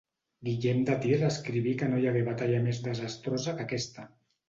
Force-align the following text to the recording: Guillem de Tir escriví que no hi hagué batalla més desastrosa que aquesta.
Guillem 0.47 0.79
de 0.87 0.95
Tir 1.03 1.19
escriví 1.27 1.75
que 1.83 1.91
no 1.93 2.01
hi 2.01 2.09
hagué 2.15 2.25
batalla 2.33 2.65
més 2.67 2.83
desastrosa 2.91 3.59
que 3.61 3.71
aquesta. 3.71 4.13